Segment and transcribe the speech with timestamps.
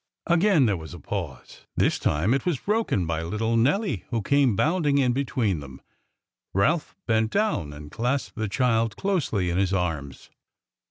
[0.25, 1.67] Again there was a pause.
[1.77, 5.79] This time it was broken by little Nelly, who came bounding in between them.
[6.55, 10.31] Ralph bent down and clasped the child closely in his arms.